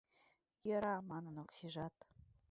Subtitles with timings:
[0.67, 1.95] —«Йӧра» манын Оксижат.